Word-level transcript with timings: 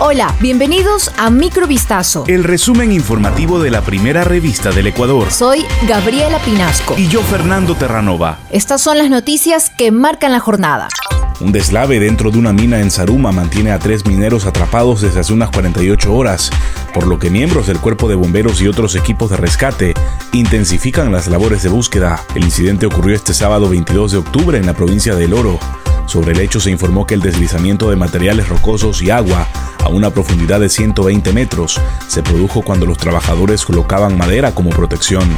Hola, 0.00 0.32
bienvenidos 0.40 1.10
a 1.18 1.28
Microvistazo. 1.28 2.22
El 2.28 2.44
resumen 2.44 2.92
informativo 2.92 3.58
de 3.58 3.72
la 3.72 3.80
primera 3.80 4.22
revista 4.22 4.70
del 4.70 4.86
Ecuador. 4.86 5.28
Soy 5.32 5.64
Gabriela 5.88 6.38
Pinasco. 6.38 6.94
Y 6.96 7.08
yo, 7.08 7.20
Fernando 7.20 7.74
Terranova. 7.74 8.38
Estas 8.50 8.80
son 8.80 8.96
las 8.96 9.10
noticias 9.10 9.70
que 9.70 9.90
marcan 9.90 10.30
la 10.30 10.38
jornada. 10.38 10.86
Un 11.40 11.50
deslave 11.50 11.98
dentro 11.98 12.30
de 12.30 12.38
una 12.38 12.52
mina 12.52 12.78
en 12.78 12.92
Saruma 12.92 13.32
mantiene 13.32 13.72
a 13.72 13.80
tres 13.80 14.06
mineros 14.06 14.46
atrapados 14.46 15.00
desde 15.00 15.18
hace 15.18 15.32
unas 15.32 15.50
48 15.50 16.14
horas, 16.14 16.52
por 16.94 17.08
lo 17.08 17.18
que 17.18 17.28
miembros 17.28 17.66
del 17.66 17.80
cuerpo 17.80 18.08
de 18.08 18.14
bomberos 18.14 18.62
y 18.62 18.68
otros 18.68 18.94
equipos 18.94 19.30
de 19.30 19.36
rescate 19.36 19.94
intensifican 20.32 21.10
las 21.10 21.26
labores 21.26 21.64
de 21.64 21.70
búsqueda. 21.70 22.22
El 22.36 22.44
incidente 22.44 22.86
ocurrió 22.86 23.16
este 23.16 23.34
sábado 23.34 23.68
22 23.68 24.12
de 24.12 24.18
octubre 24.18 24.58
en 24.58 24.66
la 24.66 24.74
provincia 24.74 25.16
de 25.16 25.24
El 25.24 25.34
Oro. 25.34 25.58
Sobre 26.08 26.32
el 26.32 26.40
hecho 26.40 26.58
se 26.58 26.70
informó 26.70 27.06
que 27.06 27.12
el 27.12 27.20
deslizamiento 27.20 27.90
de 27.90 27.96
materiales 27.96 28.48
rocosos 28.48 29.02
y 29.02 29.10
agua 29.10 29.46
a 29.84 29.90
una 29.90 30.08
profundidad 30.10 30.58
de 30.58 30.70
120 30.70 31.34
metros 31.34 31.78
se 32.08 32.22
produjo 32.22 32.62
cuando 32.62 32.86
los 32.86 32.96
trabajadores 32.96 33.66
colocaban 33.66 34.16
madera 34.16 34.54
como 34.54 34.70
protección. 34.70 35.28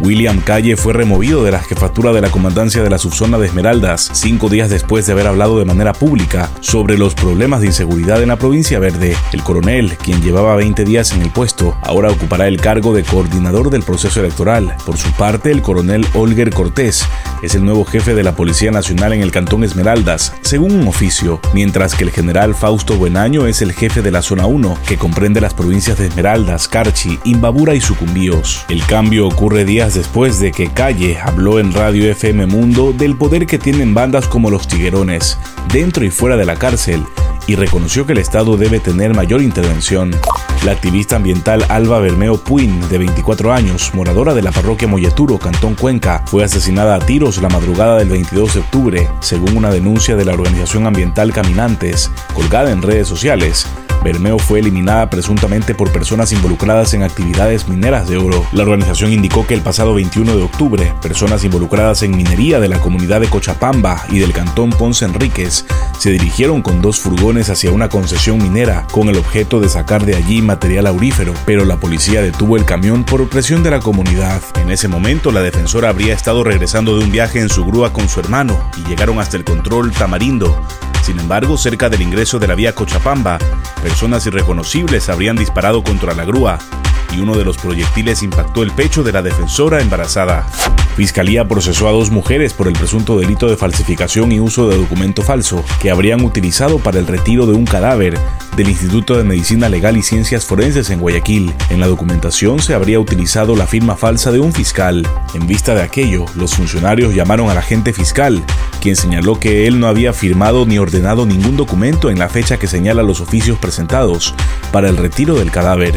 William 0.00 0.40
Calle 0.40 0.76
fue 0.76 0.92
removido 0.92 1.42
de 1.42 1.50
la 1.50 1.60
jefatura 1.60 2.12
de 2.12 2.20
la 2.20 2.30
comandancia 2.30 2.82
de 2.82 2.90
la 2.90 2.98
subzona 2.98 3.36
de 3.38 3.46
Esmeraldas 3.46 4.10
cinco 4.12 4.48
días 4.48 4.70
después 4.70 5.06
de 5.06 5.12
haber 5.12 5.26
hablado 5.26 5.58
de 5.58 5.64
manera 5.64 5.92
pública 5.92 6.50
sobre 6.60 6.96
los 6.96 7.14
problemas 7.14 7.60
de 7.60 7.68
inseguridad 7.68 8.22
en 8.22 8.28
la 8.28 8.36
provincia 8.36 8.78
verde. 8.78 9.16
El 9.32 9.42
coronel, 9.42 9.96
quien 9.96 10.22
llevaba 10.22 10.54
20 10.54 10.84
días 10.84 11.12
en 11.12 11.22
el 11.22 11.30
puesto, 11.30 11.76
ahora 11.82 12.10
ocupará 12.10 12.46
el 12.46 12.60
cargo 12.60 12.94
de 12.94 13.02
coordinador 13.02 13.70
del 13.70 13.82
proceso 13.82 14.20
electoral. 14.20 14.76
Por 14.86 14.96
su 14.96 15.10
parte, 15.12 15.50
el 15.50 15.62
coronel 15.62 16.06
Olger 16.14 16.50
Cortés 16.50 17.04
es 17.42 17.54
el 17.54 17.64
nuevo 17.64 17.84
jefe 17.84 18.14
de 18.14 18.22
la 18.22 18.34
Policía 18.36 18.70
Nacional 18.70 19.12
en 19.12 19.22
el 19.22 19.30
Cantón 19.30 19.64
Esmeraldas, 19.64 20.34
según 20.42 20.72
un 20.72 20.88
oficio, 20.88 21.40
mientras 21.54 21.94
que 21.94 22.04
el 22.04 22.10
general 22.10 22.54
Fausto 22.54 22.96
Buenaño 22.96 23.46
es 23.46 23.62
el 23.62 23.72
jefe 23.72 24.02
de 24.02 24.10
la 24.10 24.22
Zona 24.22 24.46
1, 24.46 24.78
que 24.86 24.96
comprende 24.96 25.40
las 25.40 25.54
provincias 25.54 25.98
de 25.98 26.06
Esmeraldas, 26.06 26.68
Carchi, 26.68 27.18
Imbabura 27.24 27.74
y 27.74 27.80
Sucumbíos. 27.80 28.64
El 28.68 28.84
cambio 28.86 29.26
ocurre 29.26 29.64
días 29.64 29.94
después 29.94 30.40
de 30.40 30.52
que 30.52 30.70
Calle 30.70 31.18
habló 31.18 31.58
en 31.58 31.72
Radio 31.72 32.10
FM 32.10 32.46
Mundo 32.46 32.92
del 32.92 33.16
poder 33.16 33.46
que 33.46 33.58
tienen 33.58 33.94
bandas 33.94 34.26
como 34.26 34.50
los 34.50 34.68
Tiguerones, 34.68 35.38
dentro 35.72 36.04
y 36.04 36.10
fuera 36.10 36.36
de 36.36 36.44
la 36.44 36.56
cárcel, 36.56 37.04
y 37.48 37.56
reconoció 37.56 38.06
que 38.06 38.12
el 38.12 38.18
Estado 38.18 38.56
debe 38.56 38.78
tener 38.78 39.14
mayor 39.14 39.42
intervención. 39.42 40.12
La 40.64 40.72
activista 40.72 41.16
ambiental 41.16 41.64
Alba 41.70 41.98
Bermeo 41.98 42.36
Puin, 42.36 42.88
de 42.90 42.98
24 42.98 43.52
años, 43.52 43.90
moradora 43.94 44.34
de 44.34 44.42
la 44.42 44.52
parroquia 44.52 44.86
Molleturo, 44.86 45.38
Cantón 45.38 45.74
Cuenca, 45.74 46.22
fue 46.26 46.44
asesinada 46.44 46.96
a 46.96 46.98
tiros 46.98 47.40
la 47.40 47.48
madrugada 47.48 47.96
del 47.96 48.10
22 48.10 48.54
de 48.54 48.60
octubre, 48.60 49.08
según 49.20 49.56
una 49.56 49.70
denuncia 49.70 50.14
de 50.14 50.26
la 50.26 50.34
organización 50.34 50.86
ambiental 50.86 51.32
Caminantes, 51.32 52.10
colgada 52.34 52.70
en 52.70 52.82
redes 52.82 53.08
sociales. 53.08 53.66
Bermeo 54.02 54.38
fue 54.38 54.60
eliminada 54.60 55.10
presuntamente 55.10 55.74
por 55.74 55.92
personas 55.92 56.32
involucradas 56.32 56.94
en 56.94 57.02
actividades 57.02 57.68
mineras 57.68 58.08
de 58.08 58.16
oro. 58.16 58.44
La 58.52 58.62
organización 58.62 59.12
indicó 59.12 59.46
que 59.46 59.54
el 59.54 59.60
pasado 59.60 59.94
21 59.94 60.36
de 60.36 60.42
octubre, 60.42 60.94
personas 61.02 61.44
involucradas 61.44 62.02
en 62.02 62.16
minería 62.16 62.60
de 62.60 62.68
la 62.68 62.80
comunidad 62.80 63.20
de 63.20 63.28
Cochapamba 63.28 64.02
y 64.10 64.18
del 64.18 64.32
cantón 64.32 64.70
Ponce 64.70 65.04
Enríquez 65.04 65.64
se 65.98 66.10
dirigieron 66.10 66.62
con 66.62 66.80
dos 66.80 67.00
furgones 67.00 67.50
hacia 67.50 67.72
una 67.72 67.88
concesión 67.88 68.38
minera 68.38 68.86
con 68.92 69.08
el 69.08 69.16
objeto 69.16 69.60
de 69.60 69.68
sacar 69.68 70.04
de 70.04 70.16
allí 70.16 70.42
material 70.42 70.86
aurífero, 70.86 71.34
pero 71.44 71.64
la 71.64 71.76
policía 71.76 72.22
detuvo 72.22 72.56
el 72.56 72.64
camión 72.64 73.04
por 73.04 73.28
presión 73.28 73.62
de 73.62 73.70
la 73.70 73.80
comunidad. 73.80 74.42
En 74.60 74.70
ese 74.70 74.88
momento, 74.88 75.32
la 75.32 75.42
defensora 75.42 75.88
habría 75.88 76.14
estado 76.14 76.44
regresando 76.44 76.96
de 76.96 77.04
un 77.04 77.10
viaje 77.10 77.40
en 77.40 77.48
su 77.48 77.64
grúa 77.64 77.92
con 77.92 78.08
su 78.08 78.20
hermano 78.20 78.58
y 78.76 78.88
llegaron 78.88 79.18
hasta 79.18 79.36
el 79.36 79.44
control 79.44 79.92
Tamarindo, 79.92 80.56
sin 81.02 81.18
embargo, 81.18 81.56
cerca 81.56 81.88
del 81.88 82.02
ingreso 82.02 82.38
de 82.38 82.46
la 82.46 82.54
vía 82.54 82.74
Cochapamba, 82.74 83.38
personas 83.82 84.26
irreconocibles 84.26 85.08
habrían 85.08 85.36
disparado 85.36 85.82
contra 85.82 86.14
la 86.14 86.24
grúa 86.24 86.58
y 87.12 87.20
uno 87.20 87.36
de 87.36 87.44
los 87.44 87.58
proyectiles 87.58 88.22
impactó 88.22 88.62
el 88.62 88.72
pecho 88.72 89.02
de 89.02 89.12
la 89.12 89.22
defensora 89.22 89.80
embarazada. 89.80 90.46
Fiscalía 90.98 91.46
procesó 91.46 91.88
a 91.88 91.92
dos 91.92 92.10
mujeres 92.10 92.54
por 92.54 92.66
el 92.66 92.72
presunto 92.72 93.16
delito 93.16 93.48
de 93.48 93.56
falsificación 93.56 94.32
y 94.32 94.40
uso 94.40 94.68
de 94.68 94.76
documento 94.76 95.22
falso 95.22 95.64
que 95.80 95.92
habrían 95.92 96.24
utilizado 96.24 96.80
para 96.80 96.98
el 96.98 97.06
retiro 97.06 97.46
de 97.46 97.52
un 97.52 97.66
cadáver 97.66 98.18
del 98.56 98.68
Instituto 98.68 99.16
de 99.16 99.22
Medicina 99.22 99.68
Legal 99.68 99.96
y 99.96 100.02
Ciencias 100.02 100.44
Forenses 100.44 100.90
en 100.90 100.98
Guayaquil. 100.98 101.54
En 101.70 101.78
la 101.78 101.86
documentación 101.86 102.58
se 102.58 102.74
habría 102.74 102.98
utilizado 102.98 103.54
la 103.54 103.68
firma 103.68 103.94
falsa 103.94 104.32
de 104.32 104.40
un 104.40 104.52
fiscal. 104.52 105.06
En 105.34 105.46
vista 105.46 105.72
de 105.76 105.82
aquello, 105.82 106.24
los 106.34 106.56
funcionarios 106.56 107.14
llamaron 107.14 107.48
al 107.48 107.58
agente 107.58 107.92
fiscal, 107.92 108.42
quien 108.80 108.96
señaló 108.96 109.38
que 109.38 109.68
él 109.68 109.78
no 109.78 109.86
había 109.86 110.12
firmado 110.12 110.66
ni 110.66 110.78
ordenado 110.78 111.26
ningún 111.26 111.56
documento 111.56 112.10
en 112.10 112.18
la 112.18 112.28
fecha 112.28 112.58
que 112.58 112.66
señala 112.66 113.04
los 113.04 113.20
oficios 113.20 113.56
presentados 113.58 114.34
para 114.72 114.88
el 114.88 114.96
retiro 114.96 115.36
del 115.36 115.52
cadáver. 115.52 115.94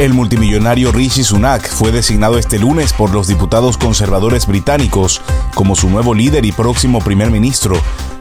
El 0.00 0.14
multimillonario 0.14 0.92
Rishi 0.92 1.22
Sunak 1.22 1.68
fue 1.68 1.92
designado 1.92 2.38
este 2.38 2.58
lunes 2.58 2.94
por 2.94 3.10
los 3.10 3.26
diputados 3.26 3.76
conservadores 3.76 4.46
británicos 4.46 5.20
como 5.54 5.76
su 5.76 5.90
nuevo 5.90 6.14
líder 6.14 6.46
y 6.46 6.52
próximo 6.52 7.00
primer 7.00 7.30
ministro, 7.30 7.76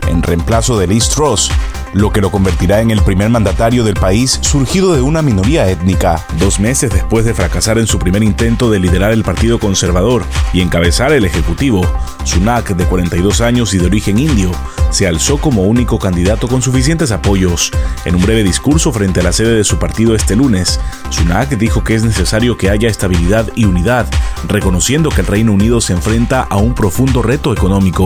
en 0.10 0.22
reemplazo 0.22 0.78
de 0.78 0.88
Liz 0.88 1.08
Truss, 1.08 1.50
lo 1.94 2.12
que 2.12 2.22
lo 2.22 2.32
convertirá 2.32 2.82
en 2.82 2.92
el 2.92 3.02
primer 3.02 3.30
mandatario 3.30 3.84
del 3.84 3.96
país 3.96 4.40
surgido 4.42 4.94
de 4.94 5.02
una 5.02 5.22
minoría 5.22 5.70
étnica, 5.70 6.26
dos 6.38 6.60
meses 6.60 6.92
después 6.92 7.26
de 7.26 7.34
fracasar 7.34 7.78
en 7.78 7.88
su 7.88 8.00
primer 8.00 8.24
intento 8.24 8.70
de 8.70 8.80
liderar 8.80 9.12
el 9.12 9.24
Partido 9.24 9.60
Conservador 9.60 10.24
y 10.54 10.62
encabezar 10.62 11.12
el 11.14 11.26
Ejecutivo. 11.26 11.82
Sunak, 12.24 12.76
de 12.76 12.86
42 12.86 13.42
años 13.42 13.74
y 13.74 13.78
de 13.78 13.86
origen 13.86 14.20
indio, 14.20 14.52
se 14.92 15.08
alzó 15.08 15.38
como 15.38 15.64
único 15.64 16.00
candidato 16.00 16.48
con 16.48 16.62
suficientes 16.62 17.12
apoyos. 17.12 17.72
En 18.06 18.16
un 18.16 18.22
breve 18.22 18.44
discurso 18.44 18.92
frente 18.92 19.20
a 19.20 19.24
la 19.24 19.32
sede 19.32 19.56
de 19.56 19.64
su 19.64 19.78
partido 19.78 20.16
este 20.16 20.36
lunes, 20.36 20.80
Sunak 21.10 21.50
dijo 21.58 21.84
que 21.84 21.96
es 21.96 22.04
necesario 22.04 22.58
que 22.58 22.70
haya 22.70 22.90
estabilidad 22.90 23.48
y 23.56 23.66
unidad, 23.66 24.08
reconociendo 24.48 25.10
que 25.10 25.22
el 25.22 25.28
Reino 25.28 25.52
Unido 25.52 25.82
se 25.82 25.94
enfrenta 25.94 26.42
a 26.42 26.58
un 26.58 26.74
profundo 26.74 27.22
reto 27.22 27.54
económico. 27.54 28.06